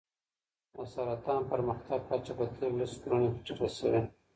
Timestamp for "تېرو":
2.55-2.77